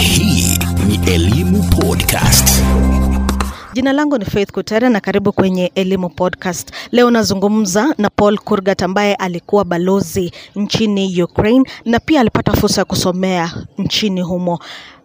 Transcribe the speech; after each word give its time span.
Hii 0.00 0.58
ni 0.88 1.00
Elimu 1.12 1.62
Podcast. 1.62 2.62
Jina 3.72 3.92
langu 3.92 4.18
ni 4.18 4.24
Faith 4.24 4.52
Kutere 4.52 4.88
na 4.88 5.00
karibu 5.00 5.32
kwenye 5.32 5.72
Elimu 5.74 6.08
Podcast. 6.10 6.70
Leo 6.92 7.10
nazungumza 7.10 7.94
na 7.98 8.10
Paul 8.10 8.38
Kurgat 8.38 8.82
ambaye 8.82 9.14
alikuwa 9.14 9.64
balozi 9.64 10.32
nchini 10.56 11.22
Ukraine 11.22 11.64
na 11.84 12.00
pia 12.00 12.20
alipata 12.20 12.52
fursa 12.52 12.80
ya 12.80 12.84
kusomea 12.84 13.52
nchini 13.78 14.20
humo. 14.22 14.58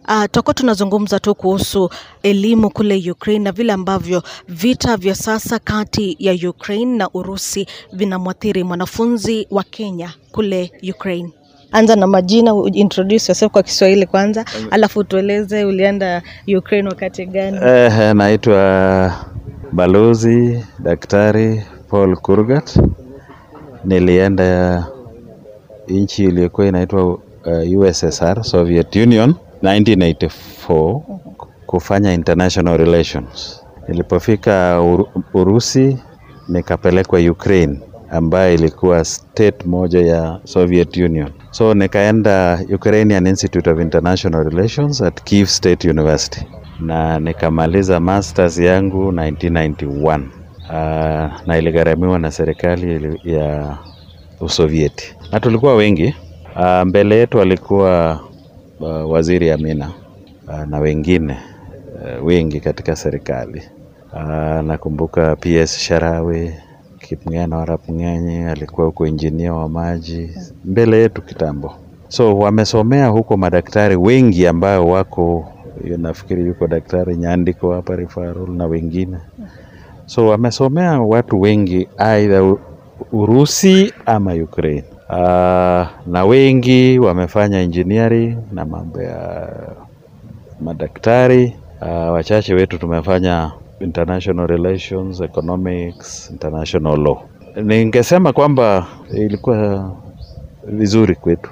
Uh, 0.08 0.22
tutakuwa 0.22 0.54
tunazungumza 0.54 1.20
tu 1.20 1.34
kuhusu 1.34 1.90
elimu 2.22 2.70
kule 2.70 3.10
Ukraine 3.10 3.44
na 3.44 3.52
vile 3.52 3.72
ambavyo 3.72 4.22
vita 4.48 4.96
vya 4.96 5.14
sasa 5.14 5.58
kati 5.58 6.16
ya 6.18 6.50
Ukraine 6.50 6.96
na 6.96 7.10
Urusi 7.14 7.66
vinamwathiri 7.92 8.64
mwanafunzi 8.64 9.46
wa 9.50 9.62
Kenya 9.64 10.14
kule 10.32 10.72
Ukraine. 10.90 11.30
Anza 11.76 11.96
na 11.96 12.06
majina, 12.06 12.52
introduce 12.72 13.28
yourself 13.28 13.52
kwa 13.52 13.62
Kiswahili 13.62 14.06
kwanza, 14.06 14.44
alafu 14.70 15.04
tueleze 15.04 15.64
ulienda 15.64 16.22
Ukraine 16.58 16.88
wakati 16.88 17.26
gani? 17.26 17.58
Eh, 17.64 18.14
naitwa 18.14 19.14
Balozi 19.72 20.64
Daktari 20.78 21.62
Paul 21.90 22.16
Kurgat. 22.16 22.78
Nilienda 23.84 24.86
nchi 25.88 26.24
iliyokuwa 26.24 26.66
inaitwa 26.66 27.04
uh, 27.14 27.18
USSR, 27.80 28.44
Soviet 28.44 28.96
Union 28.96 29.34
1984 29.62 31.00
kufanya 31.66 32.12
international 32.14 32.76
relations. 32.76 33.60
Nilipofika 33.88 34.82
Urusi 35.34 35.98
nikapelekwa 36.48 37.18
Ukraine 37.20 37.78
ambayo 38.10 38.54
ilikuwa 38.54 39.04
state 39.04 39.66
moja 39.66 40.00
ya 40.06 40.40
Soviet 40.44 40.96
Union. 40.96 41.30
So 41.50 41.74
nikaenda 41.74 42.60
Ukrainian 42.74 43.26
Institute 43.26 43.70
of 43.70 43.80
International 43.80 44.44
Relations 44.50 45.02
at 45.02 45.22
Kiev 45.22 45.46
State 45.48 45.84
University 45.90 46.46
na 46.80 47.20
nikamaliza 47.20 48.00
masters 48.00 48.58
yangu 48.58 49.12
1991. 49.12 50.20
Uh, 50.68 50.72
na 51.46 51.58
iligharamiwa 51.58 52.18
na 52.18 52.30
serikali 52.30 53.20
ya 53.24 53.76
Usovieti 54.40 55.14
na 55.32 55.40
tulikuwa 55.40 55.74
wengi. 55.74 56.14
Uh, 56.56 56.82
mbele 56.82 57.16
yetu 57.16 57.40
alikuwa 57.40 58.20
uh, 58.80 59.10
waziri 59.12 59.50
Amina 59.50 59.90
uh, 60.48 60.60
na 60.68 60.78
wengine 60.78 61.36
uh, 62.20 62.26
wengi 62.26 62.60
katika 62.60 62.96
serikali 62.96 63.62
uh, 64.12 64.60
nakumbuka 64.62 65.36
PS 65.36 65.78
Sharawi 65.78 66.54
Kipngeno 67.08 67.60
Arap 67.60 67.90
Ng'enye 67.90 68.50
alikuwa 68.50 68.86
huko 68.86 69.06
injinia 69.06 69.54
wa 69.54 69.68
maji 69.68 70.30
mbele 70.64 70.96
yetu 70.98 71.22
kitambo. 71.22 71.74
So 72.08 72.38
wamesomea 72.38 73.06
huko 73.06 73.36
madaktari 73.36 73.96
wengi 73.96 74.46
ambao 74.46 74.86
wako 74.88 75.48
nafikiri 75.98 76.46
yuko 76.46 76.66
daktari 76.66 77.16
Nyandiko 77.16 77.72
hapa 77.72 77.96
referral 77.96 78.48
na 78.50 78.66
wengine. 78.66 79.16
So 80.06 80.26
wamesomea 80.28 81.00
watu 81.00 81.40
wengi 81.40 81.88
aidha 81.98 82.54
Urusi 83.12 83.92
ama 84.06 84.34
Ukraine. 84.34 84.84
Uh, 85.08 85.86
na 86.06 86.24
wengi 86.28 86.98
wamefanya 86.98 87.60
engineering 87.60 88.36
na 88.52 88.64
mambo 88.64 89.02
ya 89.02 89.48
madaktari. 90.60 91.56
Uh, 91.82 91.88
wachache 92.12 92.54
wetu 92.54 92.78
tumefanya 92.78 93.50
international 93.80 94.46
relations, 94.46 95.20
economics, 95.20 96.30
international 96.30 96.98
law. 96.98 97.18
Ningesema 97.62 98.32
kwamba 98.32 98.86
ilikuwa 99.14 99.90
vizuri 100.66 101.14
kwetu. 101.14 101.50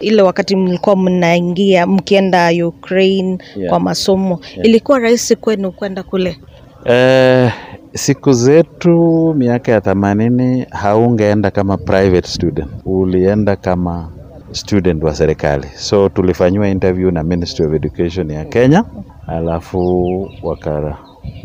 ile 0.00 0.22
wakati 0.22 0.56
mlikuwa 0.56 0.96
mnaingia 0.96 1.86
mkienda 1.86 2.50
Ukraine 2.66 3.38
Yeah. 3.56 3.70
kwa 3.70 3.80
masomo 3.80 4.40
ilikuwa 4.62 4.98
rahisi 4.98 5.36
kwenu 5.36 5.72
kwenda 5.72 6.02
kule? 6.02 6.38
Eh, 6.84 7.52
siku 7.94 8.32
zetu 8.32 9.34
miaka 9.38 9.72
ya 9.72 9.80
themanini 9.80 10.66
haungeenda 10.70 11.50
kama 11.50 11.76
private 11.76 12.28
student, 12.28 12.68
ulienda 12.84 13.56
kama 13.56 14.08
student 14.52 15.02
wa 15.04 15.14
serikali. 15.14 15.66
So 15.74 16.08
tulifanyiwa 16.08 16.68
interview 16.68 17.10
na 17.10 17.22
Ministry 17.22 17.66
of 17.66 17.74
Education 17.74 18.30
ya 18.30 18.44
Kenya, 18.44 18.84
alafu 19.26 20.30
waka 20.42 20.96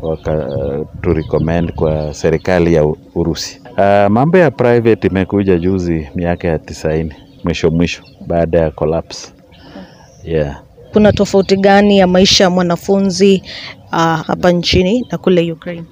waka 0.02 0.48
tu 1.02 1.14
recommend 1.14 1.72
kwa 1.74 2.14
serikali 2.14 2.74
ya 2.74 2.86
Urusi. 3.16 3.62
Uh, 3.78 4.08
mambo 4.12 4.38
ya 4.38 4.52
private 4.52 5.08
imekuja 5.08 5.58
juzi 5.58 6.08
miaka 6.16 6.48
ya 6.48 6.60
tisaini 6.60 7.14
mwisho 7.44 7.72
mwisho 7.72 8.04
baada 8.28 8.60
ya 8.60 8.72
collapse. 8.72 9.32
Yeah. 10.24 10.62
Kuna 10.94 11.12
tofauti 11.14 11.58
gani 11.58 11.98
ya 11.98 12.08
maisha 12.08 12.44
ya 12.44 12.50
mwanafunzi 12.50 13.44
uh, 13.92 13.98
hapa 14.22 14.52
nchini 14.52 15.06
na 15.12 15.18
kule 15.18 15.52
Ukraine? 15.52 15.84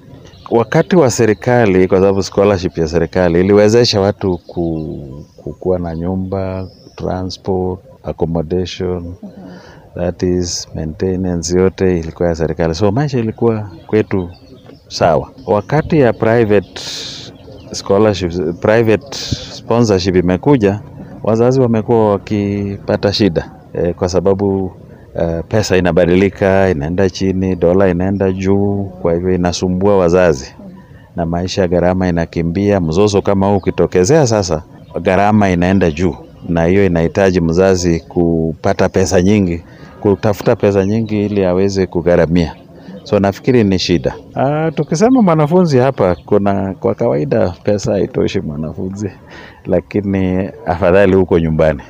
wakati 0.50 0.96
wa 0.96 1.10
serikali, 1.10 1.88
kwa 1.88 1.98
sababu 1.98 2.22
scholarship 2.22 2.78
ya 2.78 2.88
serikali 2.88 3.40
iliwezesha 3.40 4.00
watu 4.00 4.38
ku, 4.46 5.24
kukuwa 5.36 5.78
na 5.78 5.94
nyumba, 5.96 6.68
transport, 6.96 7.80
accommodation, 8.02 9.14
that 9.94 10.22
is 10.22 10.68
maintenance, 10.74 11.58
yote 11.58 11.98
ilikuwa 11.98 12.28
ya 12.28 12.34
serikali, 12.34 12.74
so 12.74 12.92
maisha 12.92 13.18
ilikuwa 13.18 13.70
kwetu 13.86 14.30
sawa. 14.88 15.30
Wakati 15.46 16.00
ya 16.00 16.12
private 16.12 16.80
scholarships, 17.72 18.40
private 18.60 19.06
sponsorship 19.52 20.16
imekuja, 20.16 20.80
wazazi 21.22 21.60
wamekuwa 21.60 22.10
wakipata 22.10 23.12
shida 23.12 23.50
e, 23.74 23.92
kwa 23.92 24.08
sababu 24.08 24.64
uh, 25.14 25.44
pesa 25.48 25.76
inabadilika, 25.76 26.70
inaenda 26.70 27.10
chini, 27.10 27.56
dola 27.56 27.88
inaenda 27.88 28.32
juu, 28.32 28.84
kwa 29.02 29.14
hivyo 29.14 29.34
inasumbua 29.34 29.96
wazazi 29.98 30.54
na 31.16 31.26
maisha, 31.26 31.68
gharama 31.68 32.08
inakimbia. 32.08 32.80
Mzozo 32.80 33.22
kama 33.22 33.46
huu 33.48 33.56
ukitokezea 33.56 34.26
sasa, 34.26 34.62
gharama 35.02 35.50
inaenda 35.50 35.90
juu, 35.90 36.14
na 36.48 36.64
hiyo 36.64 36.86
inahitaji 36.86 37.40
mzazi 37.40 38.00
kupata 38.00 38.88
pesa 38.88 39.22
nyingi, 39.22 39.62
kutafuta 40.00 40.56
pesa 40.56 40.86
nyingi 40.86 41.24
ili 41.26 41.44
aweze 41.44 41.86
kugharamia. 41.86 42.54
So 43.04 43.18
nafikiri 43.20 43.64
ni 43.64 43.78
shida. 43.78 44.14
Ah, 44.34 44.70
tukisema 44.70 45.22
mwanafunzi 45.22 45.78
hapa, 45.78 46.16
kuna 46.26 46.74
kwa 46.74 46.94
kawaida 46.94 47.54
pesa 47.62 47.92
haitoshi 47.92 48.40
mwanafunzi, 48.40 49.10
lakini 49.66 50.50
afadhali 50.66 51.14
huko 51.16 51.38
nyumbani 51.38 51.82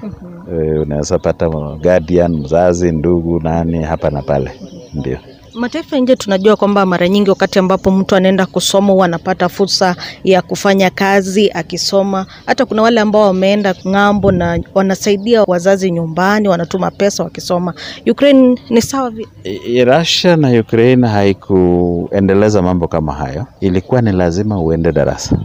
Eh, 0.53 0.81
unaweza 0.82 1.19
pata 1.19 1.49
guardian, 1.82 2.37
mzazi, 2.37 2.93
ndugu, 2.93 3.41
nani 3.41 3.82
hapa 3.82 4.10
na 4.10 4.22
pale, 4.22 4.50
ndio. 4.94 5.19
Mataifa 5.55 5.99
nje 5.99 6.16
tunajua 6.16 6.56
kwamba 6.56 6.87
mara 6.87 7.09
nyingi 7.09 7.31
wakati 7.31 7.59
ambapo 7.59 7.91
mtu 7.91 8.16
anaenda 8.16 8.47
kusoma 8.47 8.93
huwa 8.93 9.05
anapata 9.05 9.49
fursa 9.49 9.97
ya 10.25 10.43
kufanya 10.43 10.91
kazi 10.91 11.50
akisoma. 11.50 12.27
Hata 12.47 12.66
kuna 12.66 12.83
wale 12.83 13.00
ambao 13.00 13.22
wameenda 13.22 13.75
ng'ambo 13.88 14.33
na 14.33 14.61
wanasaidia 14.75 15.43
wazazi 15.43 15.91
nyumbani, 15.91 16.49
wanatuma 16.49 16.91
pesa 16.91 17.25
wakisoma. 17.25 17.75
Ukraine 18.11 18.59
ni 18.71 18.83
sawa 18.83 19.11
vile. 19.11 19.84
Russia 19.84 20.37
na 20.37 20.61
Ukraine 20.61 21.06
haikuendeleza 21.09 22.62
mambo 22.62 22.88
kama 22.88 23.12
hayo. 23.12 23.47
Ilikuwa 23.61 24.03
ni 24.03 24.12
lazima 24.12 24.61
uende 24.61 24.93
darasa, 24.93 25.38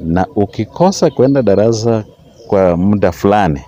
na 0.00 0.26
ukikosa 0.36 1.10
kwenda 1.10 1.42
darasa 1.42 2.04
kwa 2.46 2.76
muda 2.76 3.12
fulani 3.12 3.60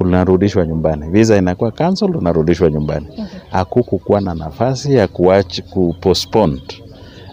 unarudishwa 0.00 0.66
nyumbani, 0.66 1.10
visa 1.10 1.36
inakuwa 1.36 1.70
cancel, 1.72 2.16
unarudishwa 2.16 2.70
nyumbani. 2.70 3.06
Hakukukuwa 3.50 4.20
na 4.20 4.34
nafasi 4.34 4.94
ya 4.94 5.08
kuach 5.08 5.60
kupostpone 5.60 6.60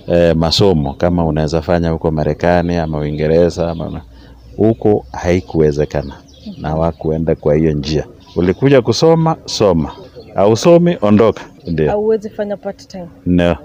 eh, 0.08 0.36
masomo 0.36 0.94
kama 0.94 1.26
unaweza 1.26 1.62
fanya 1.62 1.90
huko 1.90 2.12
Marekani 2.12 2.76
ama 2.78 2.98
Uingereza 2.98 3.72
ama 3.72 4.02
huko, 4.58 5.06
haikuwezekana 5.12 6.14
na 6.58 6.76
wakuenda 6.76 7.36
kwa 7.36 7.56
hiyo 7.56 7.72
njia. 7.72 8.06
Ulikuja 8.36 8.82
kusoma, 8.82 9.36
soma, 9.46 9.92
hausomi, 10.36 10.98
ondoka. 11.02 11.42
Ndio. 11.68 11.90
Hauwezi 11.90 12.30
fanya 12.30 12.58
part 12.58 12.88
time. 12.88 13.08
No. 13.26 13.56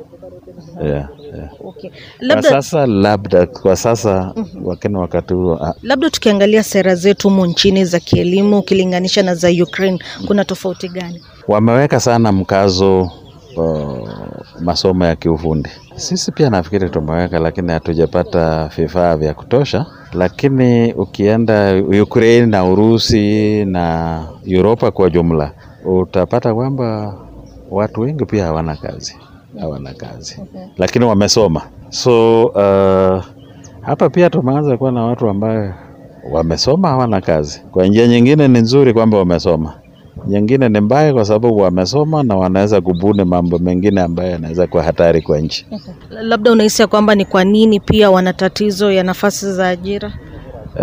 Yeah, 0.85 1.09
yeah. 1.37 1.51
Okay. 1.65 1.91
Kwa 1.91 1.99
Labda 2.27 2.43
sasa 2.51 2.87
labda 2.87 3.47
kwa 3.47 3.77
sasa 3.77 4.35
wakenya 4.65 4.99
wakati 4.99 5.35
huo 5.35 5.55
ah, 5.65 5.75
labda 5.83 6.11
tukiangalia 6.11 6.63
sera 6.63 6.95
zetu 6.95 7.29
humu 7.29 7.47
nchini 7.47 7.85
za 7.85 8.01
kielimu 8.01 8.59
ukilinganisha 8.59 9.23
na 9.23 9.35
za 9.35 9.49
Ukraine, 9.63 9.99
kuna 10.27 10.45
tofauti 10.45 10.89
gani? 10.89 11.23
wameweka 11.49 12.01
sana 12.01 12.33
mkazo 12.33 13.11
uh, 13.57 14.09
masomo 14.61 15.05
ya 15.05 15.17
kiufundi. 15.17 15.71
Sisi 15.97 16.33
pia 16.33 16.51
nafikiri 16.51 16.91
tumeweka, 16.91 17.39
lakini 17.39 17.73
hatujapata 17.73 18.71
vifaa 18.77 19.17
vya 19.17 19.35
kutosha. 19.35 19.87
Lakini 20.13 20.93
ukienda 20.93 21.83
Ukraine 22.03 22.47
na 22.47 22.65
Urusi 22.65 23.65
na 23.65 24.25
Uropa 24.59 24.91
kwa 24.91 25.11
jumla, 25.11 25.53
utapata 25.85 26.55
kwamba 26.55 27.15
watu 27.71 28.01
wengi 28.01 28.25
pia 28.25 28.45
hawana 28.45 28.77
kazi, 28.77 29.17
hawana 29.61 29.95
kazi 29.95 30.41
lakini 30.79 31.05
wamesoma. 31.05 31.63
So 31.89 32.45
uh, 32.45 33.25
hapa 33.81 34.11
pia 34.11 34.31
tumeanza 34.31 34.77
kuwa 34.77 34.93
na 34.93 35.05
watu 35.05 35.29
ambayo 35.29 35.75
wamesoma 36.33 36.89
hawana 36.89 37.21
kazi. 37.21 37.63
Kwa 37.71 37.87
njia 37.87 38.07
nyingine 38.09 38.49
ni 38.49 38.59
nzuri 38.61 38.93
kwamba 38.95 39.19
wamesoma, 39.19 39.75
nyingine 40.27 40.69
ni 40.69 40.81
mbaya 40.81 41.13
kwa 41.13 41.25
sababu 41.25 41.57
wamesoma 41.57 42.23
na 42.23 42.37
wanaweza 42.37 42.81
kubuni 42.81 43.25
mambo 43.25 43.59
mengine 43.59 44.01
ambayo 44.01 44.31
yanaweza 44.31 44.67
kuwa 44.67 44.83
hatari 44.83 45.23
kwa 45.23 45.39
nchi. 45.41 45.67
Labda 46.11 46.53
unahisi 46.53 46.83
ya 46.83 46.89
kwamba 46.89 47.15
ni 47.15 47.25
kwa 47.25 47.45
nini 47.45 47.81
pia 47.81 48.11
wana 48.11 48.33
tatizo 48.33 48.93
ya 48.93 49.03
nafasi 49.03 49.53
za 49.53 49.69
ajira? 49.69 50.13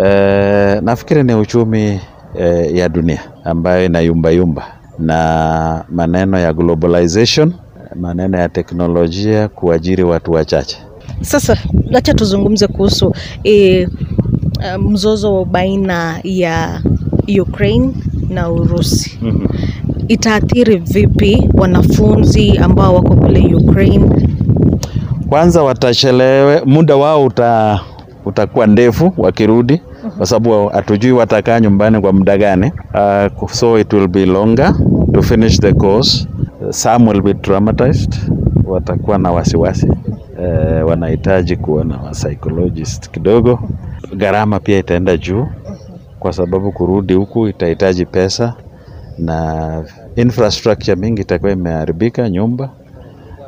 E, 0.04 0.80
nafikiri 0.80 1.22
ni 1.22 1.34
uchumi 1.34 2.00
e, 2.38 2.70
ya 2.78 2.88
dunia 2.88 3.20
ambayo 3.44 3.84
inayumbayumba 3.84 4.66
na 4.98 5.84
maneno 5.90 6.38
ya 6.38 6.52
globalization, 6.52 7.52
maneno 7.96 8.38
ya 8.38 8.48
teknolojia 8.48 9.48
kuajiri 9.48 10.02
watu 10.02 10.32
wachache. 10.32 10.76
Sasa 11.20 11.56
acha 11.94 12.14
tuzungumze 12.14 12.66
kuhusu 12.66 13.14
e, 13.44 13.88
mzozo 14.80 15.44
baina 15.44 16.20
ya 16.24 16.82
Ukraine 17.40 17.92
na 18.28 18.50
Urusi. 18.50 19.18
Itaathiri 20.08 20.76
vipi 20.76 21.48
wanafunzi 21.54 22.58
ambao 22.58 22.94
wako 22.94 23.14
kule 23.16 23.54
Ukraine? 23.54 24.10
Kwanza 25.28 25.62
watachelewe, 25.62 26.62
muda 26.66 26.96
wao 26.96 27.24
uta, 27.24 27.80
utakuwa 28.24 28.66
ndefu 28.66 29.12
wakirudi, 29.16 29.80
kwa 30.16 30.26
sababu 30.26 30.68
hatujui 30.68 31.12
watakaa 31.12 31.60
nyumbani 31.60 32.00
kwa 32.00 32.12
muda 32.12 32.38
gani. 32.38 32.72
Uh, 33.40 33.50
so 33.50 33.78
it 33.78 33.92
will 33.92 34.08
be 34.08 34.26
longer 34.26 34.74
to 35.14 35.22
finish 35.22 35.58
the 35.60 35.72
course. 35.72 36.28
Some 36.70 37.06
will 37.08 37.22
be 37.22 37.34
traumatized, 37.34 38.14
watakuwa 38.64 39.18
na 39.18 39.30
wasiwasi. 39.32 39.88
Eh, 40.42 40.86
wanahitaji 40.86 41.56
kuona 41.56 41.96
wa 41.96 42.10
psychologist 42.10 43.10
kidogo. 43.10 43.58
Gharama 44.16 44.60
pia 44.60 44.78
itaenda 44.78 45.16
juu. 45.16 45.46
Kwa 46.18 46.32
sababu 46.32 46.72
kurudi 46.72 47.14
huku 47.14 47.48
itahitaji 47.48 48.06
pesa 48.06 48.54
na 49.18 49.84
infrastructure 50.16 50.96
mingi 50.96 51.22
itakuwa 51.22 51.52
imeharibika, 51.52 52.30
nyumba. 52.30 52.70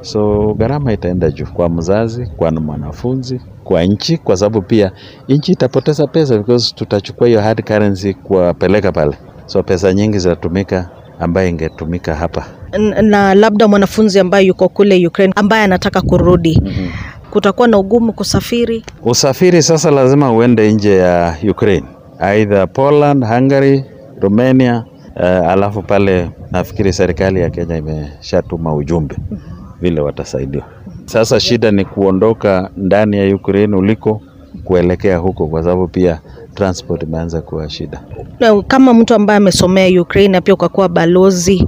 So 0.01 0.55
gharama 0.55 0.93
itaenda 0.93 1.31
juu 1.31 1.47
kwa 1.47 1.69
mzazi, 1.69 2.27
kwa 2.27 2.51
mwanafunzi, 2.51 3.41
kwa 3.65 3.83
nchi, 3.85 4.19
kwa 4.19 4.37
sababu 4.37 4.63
pia 4.63 4.93
nchi 5.29 5.53
itapoteza 5.53 6.07
pesa 6.07 6.39
because 6.39 6.75
tutachukua 6.75 7.27
hiyo 7.27 7.41
hard 7.41 7.65
currency 7.65 8.15
kuwapeleka 8.15 8.93
pale, 8.93 9.17
so 9.47 9.63
pesa 9.63 9.93
nyingi 9.93 10.19
zitatumika 10.19 10.89
ambayo 11.21 11.49
ingetumika 11.49 12.15
hapa. 12.15 12.47
Na 13.03 13.35
labda 13.35 13.69
mwanafunzi 13.69 14.19
ambaye 14.21 14.47
yuko 14.47 14.69
kule 14.69 15.07
Ukraine 15.07 15.33
ambaye 15.37 15.65
anataka 15.65 16.01
kurudi, 16.03 16.63
kutakuwa 17.31 17.69
na 17.69 17.79
ugumu 17.79 18.13
kusafiri. 18.13 18.85
Usafiri 19.03 19.63
sasa 19.63 19.91
lazima 19.91 20.33
uende 20.33 20.73
nje 20.73 20.97
ya 20.97 21.37
Ukraine, 21.51 21.87
aidha 22.19 22.67
Poland, 22.67 23.25
Hungary, 23.25 23.85
Romania. 24.21 24.85
Uh, 25.17 25.23
alafu 25.27 25.83
pale 25.83 26.31
nafikiri 26.51 26.93
serikali 26.93 27.41
ya 27.41 27.51
Kenya 27.51 27.77
imeshatuma 27.77 28.75
ujumbe 28.75 29.17
vile 29.81 30.01
watasaidiwa. 30.01 30.65
Sasa 31.05 31.41
shida 31.41 31.71
ni 31.71 31.85
kuondoka 31.85 32.71
ndani 32.77 33.17
ya 33.19 33.35
Ukraine 33.37 33.77
uliko 33.77 34.23
kuelekea 34.65 35.17
huko, 35.19 35.47
kwa 35.47 35.63
sababu 35.63 35.89
pia 35.89 36.21
transport 36.55 37.03
imeanza 37.03 37.43
kuwa 37.43 37.71
shida. 37.71 38.01
Na 38.41 38.63
kama 38.63 38.95
mtu 38.95 39.15
ambaye 39.15 39.37
amesomea 39.37 40.03
Ukraine 40.03 40.29
na 40.33 40.41
pia 40.41 40.55
ukakuwa 40.55 40.89
balozi, 40.89 41.67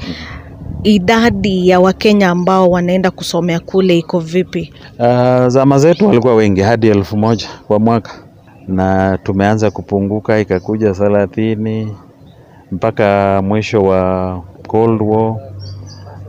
idadi 0.82 1.68
ya 1.68 1.80
Wakenya 1.80 2.28
ambao 2.30 2.70
wanaenda 2.70 3.10
kusomea 3.10 3.60
kule 3.60 3.98
iko 3.98 4.18
vipi? 4.20 4.72
Uh, 4.98 5.46
zama 5.48 5.78
zetu 5.78 6.06
walikuwa 6.06 6.34
wengi 6.34 6.60
hadi 6.60 6.88
elfu 6.88 7.16
moja 7.16 7.46
kwa 7.66 7.78
mwaka, 7.78 8.12
na 8.68 9.18
tumeanza 9.18 9.70
kupunguka 9.70 10.38
ikakuja 10.40 10.92
thelathini 10.92 11.96
mpaka 12.72 13.40
mwisho 13.44 13.82
wa 13.82 14.42
Cold 14.66 15.02
War. 15.02 15.36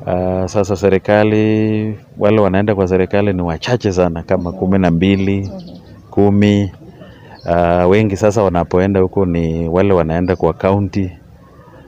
Uh, 0.06 0.46
sasa 0.46 0.76
serikali 0.76 1.98
wale 2.18 2.42
wanaenda 2.42 2.76
kwa 2.76 2.88
serikali 2.88 3.34
ni 3.34 3.42
wachache 3.42 3.92
sana, 3.92 4.24
kama 4.24 4.52
kumi 4.52 4.80
na 4.80 4.92
mbili 4.92 5.52
kumi. 6.10 6.72
Uh, 7.45 7.90
wengi 7.90 8.18
sasa 8.18 8.44
wanapoenda 8.44 9.00
huko 9.00 9.25
ni 9.25 9.68
wale 9.69 9.94
wanaenda 9.94 10.36
kwa 10.36 10.54
kaunti 10.54 11.12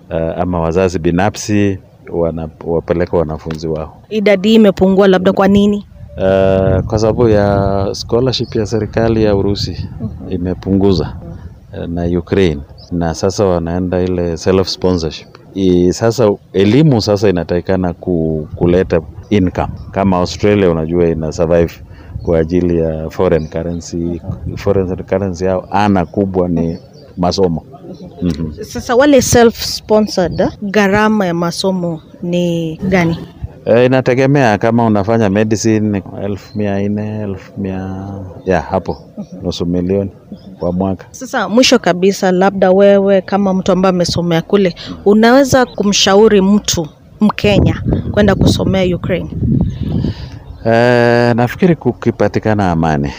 uh, 0.09 0.41
ama 0.41 0.59
wazazi 0.59 0.99
binafsi 0.99 1.79
wanawapeleka 2.11 3.17
wanafunzi 3.17 3.67
wao. 3.67 4.01
Idadi 4.09 4.49
hii 4.49 4.55
imepungua, 4.55 5.07
labda 5.07 5.33
kwa 5.33 5.47
nini? 5.47 5.85
Uh, 6.17 6.79
kwa 6.85 6.99
sababu 6.99 7.29
ya 7.29 7.87
scholarship 7.91 8.55
ya 8.55 8.65
serikali 8.65 9.23
ya 9.23 9.35
Urusi 9.35 9.87
imepunguza 10.29 11.13
uh, 11.77 11.85
na 11.85 12.19
Ukraine 12.19 12.61
na 12.91 13.13
sasa 13.15 13.45
wanaenda 13.45 14.01
ile 14.01 14.37
self 14.37 14.67
sponsorship. 14.67 15.27
I, 15.55 15.93
sasa 15.93 16.31
elimu 16.53 17.01
sasa 17.01 17.29
inatakikana 17.29 17.93
ku, 17.93 18.47
kuleta 18.55 19.01
income 19.29 19.73
kama 19.91 20.17
Australia 20.17 20.69
unajua 20.71 21.07
ina 21.07 21.31
survive 21.31 21.73
kwa 22.25 22.39
ajili 22.39 22.79
ya 22.79 23.09
foreign 23.09 23.47
currency. 23.47 24.21
Foreign 24.55 24.95
currency 25.03 25.45
yao 25.45 25.67
ana 25.71 26.05
kubwa 26.05 26.47
ni 26.49 26.77
masomo. 27.17 27.63
Mhm. 28.21 28.53
Sasa 28.63 28.95
wale 28.95 29.21
self 29.21 29.55
sponsored, 29.63 30.49
gharama 30.61 31.25
ya 31.25 31.33
masomo 31.33 32.01
ni 32.23 32.77
gani? 32.89 33.17
E, 33.65 33.85
inategemea 33.85 34.57
kama 34.57 34.85
unafanya 34.85 35.29
medicine 35.29 36.03
elfu 36.23 36.57
mia 36.57 36.89
nne 36.89 37.21
elfu 37.21 37.51
mia 37.57 38.07
ya 38.45 38.61
hapo 38.61 38.97
nusu 39.43 39.65
milioni 39.65 40.11
kwa 40.59 40.71
mwaka. 40.71 41.05
Sasa 41.11 41.49
mwisho 41.49 41.79
kabisa, 41.79 42.31
labda 42.31 42.71
wewe 42.71 43.21
kama 43.21 43.53
mtu 43.53 43.71
ambaye 43.71 43.89
amesomea 43.89 44.41
kule, 44.41 44.75
unaweza 45.05 45.65
kumshauri 45.65 46.41
mtu 46.41 46.87
Mkenya 47.21 47.81
kwenda 48.11 48.35
kusomea 48.35 48.95
Ukraine? 48.95 49.29
E, 50.65 51.33
nafikiri 51.33 51.75
kukipatikana 51.75 52.71
amani, 52.71 53.11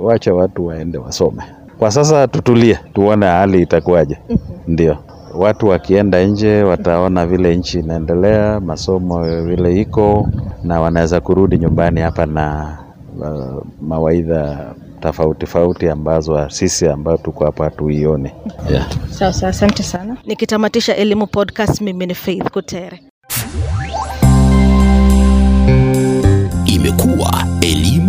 wacha 0.00 0.34
watu 0.34 0.66
waende 0.66 0.98
wasome. 0.98 1.42
Kwa 1.78 1.90
sasa 1.90 2.28
tutulie, 2.28 2.78
tuone 2.94 3.26
hali 3.26 3.62
itakuwaje. 3.62 4.18
Ndio 4.68 4.96
watu 5.34 5.68
wakienda 5.68 6.24
nje 6.24 6.62
wataona 6.62 7.26
vile 7.26 7.56
nchi 7.56 7.78
inaendelea, 7.78 8.60
masomo 8.60 9.42
vile 9.42 9.80
iko, 9.80 10.28
na 10.62 10.80
wanaweza 10.80 11.20
kurudi 11.20 11.58
nyumbani 11.58 12.00
hapa 12.00 12.26
na 12.26 12.78
uh, 13.20 13.62
mawaidha 13.80 14.74
tofauti 15.00 15.40
tofauti 15.40 15.88
ambazo 15.88 16.50
sisi 16.50 16.88
ambayo 16.88 17.16
tuko 17.18 17.44
hapa 17.44 17.64
hatuione. 17.64 18.34
Yeah. 18.70 18.86
Sawa 19.10 19.32
sawa, 19.32 19.50
asante 19.50 19.82
sana. 19.82 20.16
Nikitamatisha 20.26 20.96
Elimu 20.96 21.26
Podcast, 21.26 21.80
mimi 21.80 22.06
ni 22.06 22.14
Faith 22.14 22.50
Kutere. 22.50 23.00
Imekuwa 26.84 27.44
Elimu. 27.60 28.03